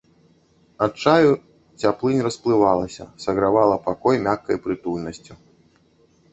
[0.85, 1.31] Ад чаю
[1.83, 5.33] цяплынь расплывалася, сагравала пакой мяккай прытульнасцю.